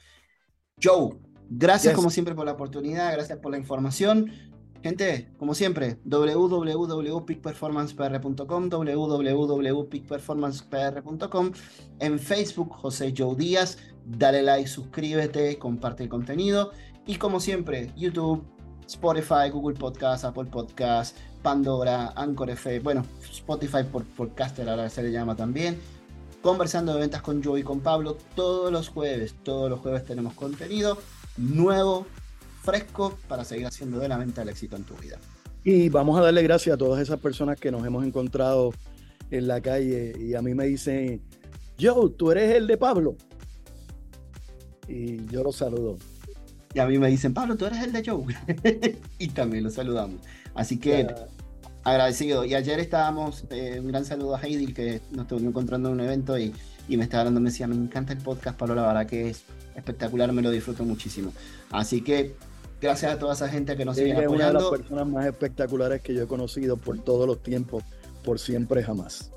Joe, 0.81 1.15
gracias 1.49 1.93
como 1.93 2.09
siempre 2.09 2.35
por 2.35 2.45
la 2.45 2.53
oportunidad, 2.53 3.13
gracias 3.13 3.39
por 3.39 3.51
la 3.51 3.57
información. 3.57 4.31
Gente, 4.83 5.29
como 5.37 5.55
siempre, 5.55 5.97
www.peakperformancepr.com, 6.03 8.69
www.peakperformancepr.com, 8.69 11.51
en 11.99 12.19
Facebook, 12.19 12.73
José 12.73 13.13
Joe 13.17 13.37
Díaz, 13.37 13.77
dale 14.05 14.43
like, 14.43 14.67
suscríbete, 14.67 15.57
comparte 15.57 16.03
el 16.03 16.09
contenido 16.09 16.71
y 17.07 17.15
como 17.15 17.39
siempre, 17.39 17.93
YouTube, 17.95 18.43
Spotify, 18.85 19.49
Google 19.49 19.79
Podcast, 19.79 20.25
Apple 20.25 20.49
Podcast, 20.51 21.17
Pandora, 21.41 22.11
Anchor 22.17 22.49
FM, 22.49 22.79
bueno, 22.79 23.05
Spotify 23.31 23.85
por 23.89 24.03
podcaster 24.03 24.69
ahora 24.69 24.89
se 24.89 25.03
le 25.03 25.13
llama 25.13 25.37
también. 25.37 25.79
Conversando 26.41 26.93
de 26.93 26.99
ventas 26.99 27.21
con 27.21 27.41
Joe 27.41 27.61
y 27.61 27.63
con 27.63 27.79
Pablo 27.79 28.17
todos 28.35 28.69
los 28.69 28.89
jueves. 28.89 29.33
Todos 29.43 29.69
los 29.69 29.79
jueves 29.79 30.03
tenemos 30.03 30.33
contenido 30.33 30.97
nuevo, 31.37 32.05
fresco, 32.63 33.17
para 33.27 33.43
seguir 33.43 33.67
haciendo 33.67 33.99
de 33.99 34.07
la 34.07 34.17
venta 34.17 34.41
el 34.41 34.49
éxito 34.49 34.75
en 34.75 34.83
tu 34.83 34.95
vida. 34.95 35.17
Y 35.63 35.89
vamos 35.89 36.17
a 36.17 36.21
darle 36.21 36.41
gracias 36.43 36.75
a 36.75 36.77
todas 36.77 37.01
esas 37.01 37.19
personas 37.19 37.59
que 37.59 37.71
nos 37.71 37.85
hemos 37.85 38.05
encontrado 38.05 38.73
en 39.31 39.47
la 39.47 39.61
calle 39.61 40.13
y 40.19 40.33
a 40.35 40.41
mí 40.41 40.53
me 40.53 40.65
dicen, 40.65 41.21
Joe, 41.79 42.09
tú 42.17 42.31
eres 42.31 42.55
el 42.55 42.67
de 42.67 42.77
Pablo. 42.77 43.15
Y 44.87 45.25
yo 45.27 45.43
lo 45.43 45.51
saludo. 45.51 45.97
Y 46.73 46.79
a 46.79 46.85
mí 46.87 46.97
me 46.97 47.09
dicen, 47.09 47.33
Pablo, 47.33 47.55
tú 47.55 47.65
eres 47.65 47.81
el 47.83 47.91
de 47.93 48.03
Joe. 48.05 48.25
y 49.17 49.27
también 49.29 49.63
lo 49.63 49.69
saludamos. 49.69 50.21
Así 50.53 50.79
que 50.79 51.07
agradecido. 51.83 52.45
Y 52.45 52.55
ayer 52.55 52.79
estábamos, 52.79 53.45
eh, 53.49 53.79
un 53.79 53.87
gran 53.87 54.05
saludo 54.05 54.35
a 54.35 54.41
Heidi, 54.41 54.73
que 54.73 55.01
nos 55.11 55.23
estuvo 55.23 55.39
encontrando 55.39 55.89
en 55.89 55.95
un 55.95 56.01
evento 56.01 56.37
y, 56.37 56.53
y 56.87 56.97
me 56.97 57.03
estaba 57.03 57.21
hablando, 57.21 57.39
me 57.39 57.49
decía, 57.49 57.67
me 57.67 57.75
encanta 57.75 58.13
el 58.13 58.19
podcast, 58.19 58.57
Pablo, 58.57 58.75
la 58.75 58.87
verdad 58.87 59.05
que 59.05 59.29
es 59.29 59.43
espectacular, 59.75 60.31
me 60.31 60.41
lo 60.41 60.51
disfruto 60.51 60.83
muchísimo. 60.83 61.31
Así 61.71 62.01
que 62.01 62.35
gracias 62.83 63.13
a 63.13 63.17
toda 63.17 63.33
esa 63.33 63.47
gente 63.47 63.77
que 63.77 63.85
nos 63.85 63.95
sigue 63.95 64.11
apoyando. 64.11 64.35
Es 64.35 64.39
una 64.39 64.47
de 64.47 64.53
las 64.53 64.69
personas 64.69 65.07
más 65.07 65.25
espectaculares 65.25 66.01
que 66.01 66.13
yo 66.13 66.23
he 66.23 66.27
conocido 66.27 66.75
por 66.75 66.99
todos 66.99 67.25
los 67.25 67.41
tiempos, 67.41 67.83
por 68.23 68.39
siempre 68.39 68.83
jamás. 68.83 69.31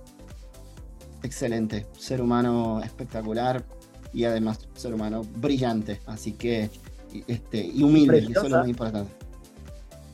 Excelente, 1.23 1.87
ser 1.97 2.21
humano 2.21 2.83
espectacular 2.83 3.65
y 4.13 4.25
además 4.25 4.59
ser 4.75 4.95
humano 4.95 5.23
brillante, 5.37 6.01
así 6.07 6.33
que 6.33 6.71
este, 7.27 7.65
y 7.65 7.83
humilde, 7.83 8.19
y 8.29 8.33
eso 8.33 8.43
es 8.43 8.51
lo 8.51 8.59
más 8.59 8.69
importante. 8.69 9.13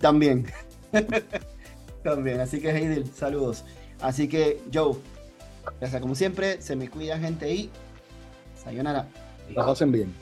También. 0.01 0.47
También, 2.03 2.41
así 2.41 2.61
que 2.61 2.71
Heidel, 2.71 3.07
saludos. 3.15 3.65
Así 4.01 4.29
que 4.29 4.61
Joe, 4.73 4.97
gracias 5.81 6.03
como 6.03 6.15
siempre, 6.15 6.61
se 6.61 6.77
me 6.77 6.91
cuida 6.91 7.19
gente 7.19 7.53
y 7.53 7.71
sayonara. 8.63 9.09
La 9.55 9.65
pasen 9.65 9.91
bien. 9.91 10.13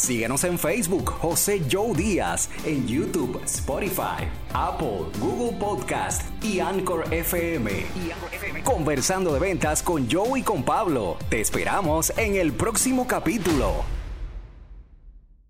Síguenos 0.00 0.44
en 0.44 0.58
Facebook, 0.58 1.10
José 1.10 1.60
Joe 1.70 1.94
Díaz, 1.94 2.48
en 2.64 2.88
YouTube, 2.88 3.38
Spotify, 3.44 4.26
Apple, 4.54 5.04
Google 5.20 5.58
Podcast 5.58 6.22
y 6.42 6.58
Anchor 6.58 7.04
FM. 7.12 7.70
Y 7.70 8.10
FM. 8.34 8.62
Conversando 8.62 9.34
de 9.34 9.40
ventas 9.40 9.82
con 9.82 10.10
Joe 10.10 10.40
y 10.40 10.42
con 10.42 10.62
Pablo. 10.62 11.18
Te 11.28 11.42
esperamos 11.42 12.14
en 12.16 12.36
el 12.36 12.54
próximo 12.54 13.06
capítulo. 13.06 13.99